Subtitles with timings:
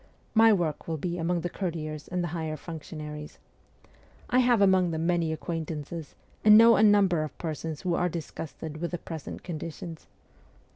[0.33, 3.37] My work will be among the courtiers and the higher functionaries.
[4.31, 8.77] I have among them many acquaintances, and know a number of persons who are disgusted
[8.77, 10.07] with the present con ditions.